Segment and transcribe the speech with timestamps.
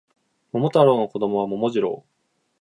[0.51, 2.03] 桃太郎の子供は桃次郎